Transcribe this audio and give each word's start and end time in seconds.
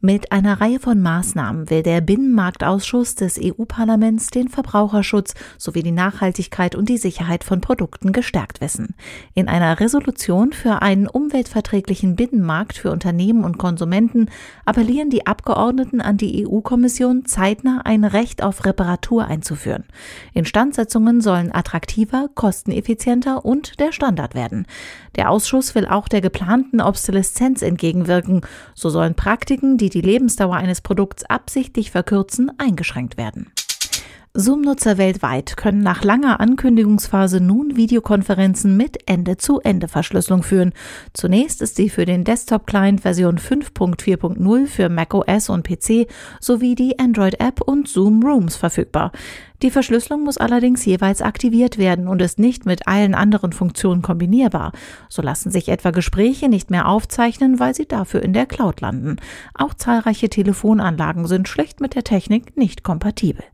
Mit 0.00 0.32
einer 0.32 0.60
Reihe 0.60 0.80
von 0.80 1.00
Maßnahmen 1.00 1.70
will 1.70 1.82
der 1.82 2.02
Binnenmarktausschuss 2.02 3.14
des 3.14 3.40
EU-Parlaments 3.42 4.28
den 4.28 4.48
Verbraucherschutz 4.48 5.32
sowie 5.56 5.82
die 5.82 5.92
Nachhaltigkeit 5.92 6.74
und 6.74 6.90
die 6.90 6.98
Sicherheit 6.98 7.42
von 7.42 7.62
Produkten 7.62 8.12
gestärkt 8.12 8.60
wissen. 8.60 8.94
In 9.32 9.48
einer 9.48 9.80
Resolution 9.80 10.52
für 10.52 10.82
einen 10.82 11.06
umweltverträglichen 11.06 12.16
Binnenmarkt 12.16 12.76
für 12.76 12.90
Unternehmen 12.90 13.44
und 13.44 13.56
Konsumenten 13.56 14.28
appellieren 14.66 15.08
die 15.08 15.26
Abgeordneten 15.26 16.02
an 16.02 16.18
die 16.18 16.46
EU-Kommission, 16.46 17.24
zeitnah 17.24 17.80
ein 17.84 18.04
Recht 18.04 18.42
auf 18.42 18.66
Reparatur 18.66 19.24
einzuführen. 19.24 19.84
Instandsetzungen 20.34 21.22
sollen 21.22 21.50
attraktiver, 21.50 22.28
kosteneffizienter 22.34 23.44
und 23.44 23.80
der 23.80 23.92
Standard 23.92 24.34
werden. 24.34 24.66
Der 25.16 25.30
Ausschuss 25.30 25.74
will 25.74 25.86
auch 25.86 26.08
der 26.08 26.20
geplanten 26.20 26.82
Obsoleszenz 26.82 27.62
entgegenwirken. 27.62 28.42
So 28.74 28.90
sollen 28.90 29.14
Praktiken, 29.14 29.63
die 29.64 29.88
die 29.88 30.00
Lebensdauer 30.00 30.56
eines 30.56 30.80
Produkts 30.80 31.24
absichtlich 31.24 31.90
verkürzen, 31.90 32.52
eingeschränkt 32.58 33.16
werden. 33.16 33.50
Zoom-Nutzer 34.36 34.98
weltweit 34.98 35.56
können 35.56 35.84
nach 35.84 36.02
langer 36.02 36.40
Ankündigungsphase 36.40 37.40
nun 37.40 37.76
Videokonferenzen 37.76 38.76
mit 38.76 39.08
Ende-zu-Ende-Verschlüsselung 39.08 40.42
führen. 40.42 40.72
Zunächst 41.12 41.62
ist 41.62 41.76
sie 41.76 41.88
für 41.88 42.04
den 42.04 42.24
Desktop-Client 42.24 43.02
Version 43.02 43.38
5.4.0 43.38 44.66
für 44.66 44.88
macOS 44.88 45.50
und 45.50 45.64
PC 45.64 46.08
sowie 46.40 46.74
die 46.74 46.98
Android-App 46.98 47.60
und 47.60 47.86
Zoom 47.86 48.24
Rooms 48.24 48.56
verfügbar. 48.56 49.12
Die 49.62 49.70
Verschlüsselung 49.70 50.24
muss 50.24 50.36
allerdings 50.36 50.84
jeweils 50.84 51.22
aktiviert 51.22 51.78
werden 51.78 52.08
und 52.08 52.20
ist 52.20 52.40
nicht 52.40 52.66
mit 52.66 52.88
allen 52.88 53.14
anderen 53.14 53.52
Funktionen 53.52 54.02
kombinierbar. 54.02 54.72
So 55.08 55.22
lassen 55.22 55.52
sich 55.52 55.68
etwa 55.68 55.92
Gespräche 55.92 56.48
nicht 56.48 56.72
mehr 56.72 56.88
aufzeichnen, 56.88 57.60
weil 57.60 57.76
sie 57.76 57.86
dafür 57.86 58.24
in 58.24 58.32
der 58.32 58.46
Cloud 58.46 58.80
landen. 58.80 59.14
Auch 59.54 59.74
zahlreiche 59.74 60.28
Telefonanlagen 60.28 61.28
sind 61.28 61.46
schlicht 61.46 61.80
mit 61.80 61.94
der 61.94 62.02
Technik 62.02 62.56
nicht 62.56 62.82
kompatibel. 62.82 63.44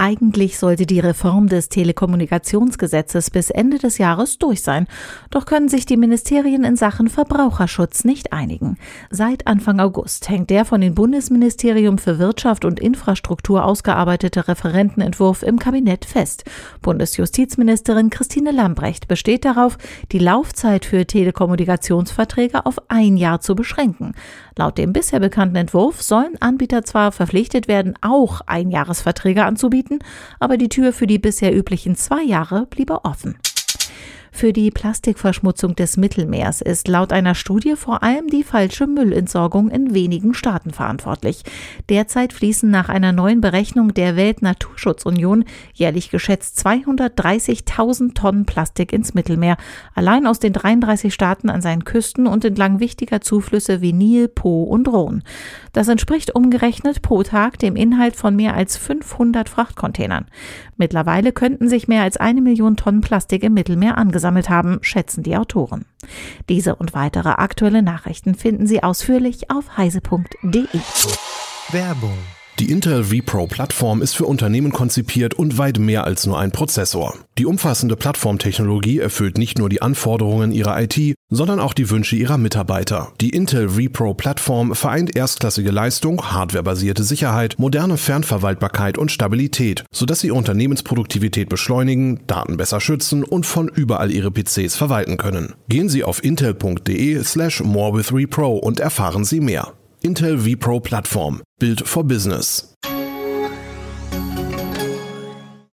Eigentlich 0.00 0.60
sollte 0.60 0.86
die 0.86 1.00
Reform 1.00 1.48
des 1.48 1.70
Telekommunikationsgesetzes 1.70 3.30
bis 3.30 3.50
Ende 3.50 3.78
des 3.78 3.98
Jahres 3.98 4.38
durch 4.38 4.62
sein. 4.62 4.86
Doch 5.32 5.44
können 5.44 5.68
sich 5.68 5.86
die 5.86 5.96
Ministerien 5.96 6.62
in 6.62 6.76
Sachen 6.76 7.08
Verbraucherschutz 7.08 8.04
nicht 8.04 8.32
einigen. 8.32 8.78
Seit 9.10 9.48
Anfang 9.48 9.80
August 9.80 10.28
hängt 10.28 10.50
der 10.50 10.64
von 10.64 10.80
dem 10.80 10.94
Bundesministerium 10.94 11.98
für 11.98 12.20
Wirtschaft 12.20 12.64
und 12.64 12.78
Infrastruktur 12.78 13.64
ausgearbeitete 13.64 14.46
Referentenentwurf 14.46 15.42
im 15.42 15.58
Kabinett 15.58 16.04
fest. 16.04 16.44
Bundesjustizministerin 16.80 18.10
Christine 18.10 18.52
Lambrecht 18.52 19.08
besteht 19.08 19.44
darauf, 19.44 19.78
die 20.12 20.20
Laufzeit 20.20 20.84
für 20.84 21.06
Telekommunikationsverträge 21.06 22.66
auf 22.66 22.76
ein 22.86 23.16
Jahr 23.16 23.40
zu 23.40 23.56
beschränken. 23.56 24.14
Laut 24.54 24.78
dem 24.78 24.92
bisher 24.92 25.18
bekannten 25.18 25.56
Entwurf 25.56 26.02
sollen 26.02 26.36
Anbieter 26.40 26.84
zwar 26.84 27.10
verpflichtet 27.10 27.66
werden, 27.66 27.94
auch 28.00 28.42
Einjahresverträge 28.46 29.44
anzubieten, 29.44 29.87
anbieten, 29.88 29.98
aber 30.38 30.56
die 30.56 30.68
Tür 30.68 30.92
für 30.92 31.06
die 31.06 31.18
bisher 31.18 31.54
üblichen 31.54 31.96
zwei 31.96 32.22
Jahre 32.22 32.66
bliebe 32.66 33.04
offen. 33.04 33.36
Für 34.38 34.52
die 34.52 34.70
Plastikverschmutzung 34.70 35.74
des 35.74 35.96
Mittelmeers 35.96 36.60
ist 36.60 36.86
laut 36.86 37.12
einer 37.12 37.34
Studie 37.34 37.74
vor 37.74 38.04
allem 38.04 38.28
die 38.28 38.44
falsche 38.44 38.86
Müllentsorgung 38.86 39.68
in 39.68 39.94
wenigen 39.94 40.32
Staaten 40.32 40.70
verantwortlich. 40.70 41.42
Derzeit 41.88 42.32
fließen 42.32 42.70
nach 42.70 42.88
einer 42.88 43.10
neuen 43.10 43.40
Berechnung 43.40 43.94
der 43.94 44.14
Weltnaturschutzunion 44.14 45.44
jährlich 45.74 46.10
geschätzt 46.10 46.64
230.000 46.64 48.14
Tonnen 48.14 48.46
Plastik 48.46 48.92
ins 48.92 49.12
Mittelmeer, 49.12 49.56
allein 49.96 50.24
aus 50.24 50.38
den 50.38 50.52
33 50.52 51.12
Staaten 51.12 51.50
an 51.50 51.60
seinen 51.60 51.82
Küsten 51.82 52.28
und 52.28 52.44
entlang 52.44 52.78
wichtiger 52.78 53.20
Zuflüsse 53.20 53.80
wie 53.80 53.92
Nil, 53.92 54.28
Po 54.28 54.62
und 54.62 54.86
Rhone. 54.86 55.22
Das 55.72 55.88
entspricht 55.88 56.36
umgerechnet 56.36 57.02
pro 57.02 57.24
Tag 57.24 57.58
dem 57.58 57.74
Inhalt 57.74 58.14
von 58.14 58.36
mehr 58.36 58.54
als 58.54 58.76
500 58.76 59.48
Frachtcontainern. 59.48 60.26
Mittlerweile 60.76 61.32
könnten 61.32 61.68
sich 61.68 61.88
mehr 61.88 62.04
als 62.04 62.18
eine 62.18 62.40
Million 62.40 62.76
Tonnen 62.76 63.00
Plastik 63.00 63.42
im 63.42 63.54
Mittelmeer 63.54 63.98
angesammelt 63.98 64.27
gesammelt 64.28 64.50
haben, 64.50 64.78
schätzen 64.82 65.22
die 65.22 65.36
Autoren. 65.36 65.86
Diese 66.48 66.76
und 66.76 66.92
weitere 66.92 67.30
aktuelle 67.30 67.82
Nachrichten 67.82 68.34
finden 68.34 68.66
Sie 68.66 68.82
ausführlich 68.82 69.50
auf 69.50 69.76
heise.de. 69.78 70.66
Werbung 71.70 72.37
die 72.60 72.72
Intel 72.72 73.04
vPro-Plattform 73.04 74.02
ist 74.02 74.16
für 74.16 74.26
Unternehmen 74.26 74.72
konzipiert 74.72 75.34
und 75.34 75.58
weit 75.58 75.78
mehr 75.78 76.04
als 76.04 76.26
nur 76.26 76.40
ein 76.40 76.50
Prozessor. 76.50 77.14
Die 77.38 77.46
umfassende 77.46 77.94
Plattformtechnologie 77.94 78.98
erfüllt 78.98 79.38
nicht 79.38 79.58
nur 79.58 79.68
die 79.68 79.80
Anforderungen 79.80 80.50
ihrer 80.50 80.80
IT, 80.82 81.14
sondern 81.30 81.60
auch 81.60 81.72
die 81.72 81.88
Wünsche 81.88 82.16
ihrer 82.16 82.36
Mitarbeiter. 82.36 83.12
Die 83.20 83.30
Intel 83.30 83.68
vPro-Plattform 83.68 84.74
vereint 84.74 85.14
erstklassige 85.14 85.70
Leistung, 85.70 86.20
hardwarebasierte 86.32 87.04
Sicherheit, 87.04 87.54
moderne 87.58 87.96
Fernverwaltbarkeit 87.96 88.98
und 88.98 89.12
Stabilität, 89.12 89.84
sodass 89.92 90.20
sie 90.20 90.32
Unternehmensproduktivität 90.32 91.48
beschleunigen, 91.48 92.26
Daten 92.26 92.56
besser 92.56 92.80
schützen 92.80 93.22
und 93.22 93.46
von 93.46 93.68
überall 93.68 94.10
ihre 94.10 94.32
PCs 94.32 94.74
verwalten 94.74 95.16
können. 95.16 95.54
Gehen 95.68 95.88
Sie 95.88 96.02
auf 96.02 96.24
intel.de 96.24 97.22
slash 97.22 97.62
morewithRepro 97.62 98.56
und 98.56 98.80
erfahren 98.80 99.24
Sie 99.24 99.40
mehr. 99.40 99.77
Intel 100.02 100.36
vPro 100.38 100.82
Plattform. 100.82 101.42
Built 101.58 101.86
for 101.86 102.04
Business. 102.04 102.74